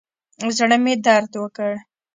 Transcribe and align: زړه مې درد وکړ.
زړه 0.57 0.77
مې 0.83 0.93
درد 1.05 1.31
وکړ. 1.41 1.71